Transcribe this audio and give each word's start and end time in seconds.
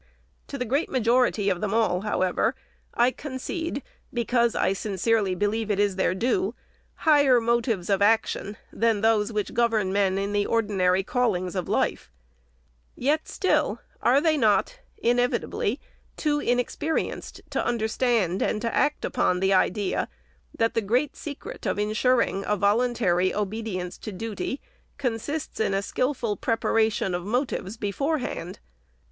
To 0.47 0.57
the 0.57 0.65
great 0.65 0.89
ma 0.89 0.97
jority 0.97 1.51
of 1.51 1.61
them 1.61 1.75
all, 1.75 2.01
however, 2.01 2.55
I 2.95 3.11
concede, 3.11 3.83
because 4.11 4.55
I 4.55 4.73
sincerely 4.73 5.35
believe 5.35 5.69
it 5.69 5.77
is 5.79 5.95
their 5.95 6.15
due, 6.15 6.55
higher 7.05 7.39
motives 7.39 7.87
of 7.87 8.01
action 8.01 8.57
than 8.73 9.01
those 9.01 9.31
which 9.31 9.53
govern 9.53 9.93
men 9.93 10.17
in 10.17 10.33
the 10.33 10.47
ordinary 10.47 11.03
callings 11.03 11.55
of 11.55 11.69
life; 11.69 12.09
yet 12.95 13.27
still, 13.27 13.79
are 14.01 14.19
they 14.19 14.37
not, 14.37 14.79
inevitably, 14.97 15.79
too 16.17 16.39
inexperienced 16.39 17.41
to 17.51 17.63
under 17.63 17.87
stand 17.87 18.41
and 18.41 18.59
to 18.63 18.73
act 18.75 19.05
upon 19.05 19.39
the 19.39 19.53
idea, 19.53 20.09
that 20.57 20.73
the 20.73 20.81
great 20.81 21.15
secret 21.15 21.67
of 21.67 21.77
insuring 21.77 22.43
a 22.47 22.57
voluntary 22.57 23.31
obedience 23.35 23.99
to 23.99 24.11
duty 24.11 24.59
consists 24.97 25.59
in 25.59 25.75
a 25.75 25.83
skil 25.83 26.15
ful 26.15 26.35
preparation 26.35 27.13
of 27.13 27.21
motives 27.23 27.77
beforehand 27.77 28.57